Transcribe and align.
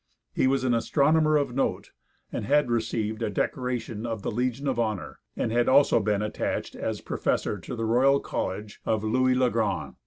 He 0.33 0.47
was 0.47 0.63
an 0.63 0.73
astronomer 0.73 1.37
of 1.37 1.53
note, 1.53 1.91
and 2.31 2.43
had 2.43 2.71
received 2.71 3.21
a 3.21 3.29
decoration 3.29 4.03
of 4.03 4.23
the 4.23 4.31
Legion 4.31 4.67
of 4.67 4.79
Honor, 4.79 5.19
and 5.37 5.51
had 5.51 5.69
also 5.69 5.99
been 5.99 6.23
attached 6.23 6.75
as 6.75 7.01
professor 7.01 7.59
to 7.59 7.75
the 7.75 7.85
Royal 7.85 8.19
College 8.19 8.81
of 8.83 9.03
"Louis 9.03 9.35
Le 9.35 9.51
Grande." 9.51 9.93